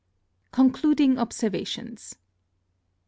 CONCLUDING 0.51 1.19
OBSERVATIONS. 1.19 2.15